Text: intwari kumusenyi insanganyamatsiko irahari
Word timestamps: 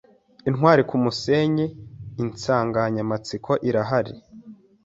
intwari 0.49 0.81
kumusenyi 0.89 1.65
insanganyamatsiko 2.23 3.51
irahari 3.69 4.13